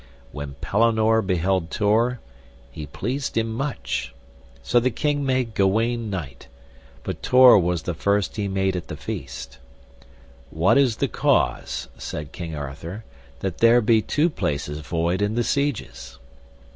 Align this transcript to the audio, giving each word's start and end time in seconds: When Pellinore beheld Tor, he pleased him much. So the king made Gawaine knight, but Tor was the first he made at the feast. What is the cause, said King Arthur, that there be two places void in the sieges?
When 0.31 0.55
Pellinore 0.61 1.21
beheld 1.21 1.69
Tor, 1.69 2.21
he 2.71 2.87
pleased 2.87 3.37
him 3.37 3.53
much. 3.53 4.15
So 4.63 4.79
the 4.79 4.89
king 4.89 5.23
made 5.23 5.53
Gawaine 5.53 6.09
knight, 6.09 6.47
but 7.03 7.21
Tor 7.21 7.59
was 7.59 7.83
the 7.83 7.93
first 7.93 8.35
he 8.35 8.47
made 8.47 8.75
at 8.75 8.87
the 8.87 8.97
feast. 8.97 9.59
What 10.49 10.79
is 10.79 10.95
the 10.95 11.07
cause, 11.07 11.87
said 11.99 12.31
King 12.31 12.55
Arthur, 12.55 13.03
that 13.41 13.59
there 13.59 13.79
be 13.79 14.01
two 14.01 14.31
places 14.31 14.79
void 14.79 15.21
in 15.21 15.35
the 15.35 15.43
sieges? 15.43 16.17